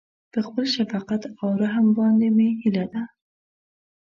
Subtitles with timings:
[0.31, 3.03] په خپل شفقت او رحم باندې مې هيله ده.